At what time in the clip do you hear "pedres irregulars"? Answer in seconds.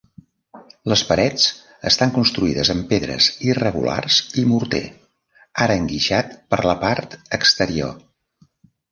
2.93-4.17